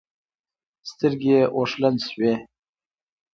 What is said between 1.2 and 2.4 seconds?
يې اوښلن شوې.